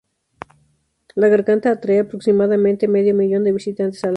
[1.13, 4.09] La garganta atrae aproximadamente medio millón de visitantes al año.